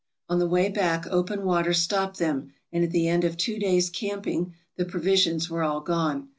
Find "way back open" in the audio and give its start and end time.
0.47-1.45